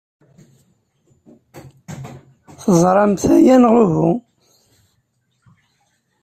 Teẓramt 2.61 3.23
aya, 3.35 3.55
neɣ 3.57 3.75
uhu? 3.83 4.09